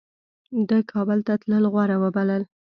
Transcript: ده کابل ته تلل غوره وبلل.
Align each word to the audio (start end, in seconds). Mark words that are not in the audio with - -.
ده 0.69 0.77
کابل 0.91 1.19
ته 1.27 1.33
تلل 1.41 1.63
غوره 1.73 1.97
وبلل. 2.03 2.43